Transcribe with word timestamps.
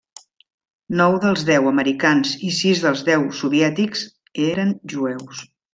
Nou 1.01 1.17
dels 1.25 1.43
deu 1.51 1.69
americans 1.73 2.33
i 2.49 2.51
sis 2.61 2.83
dels 2.87 3.07
deu 3.13 3.29
soviètics 3.43 4.05
eren 4.51 4.79
jueus. 4.97 5.51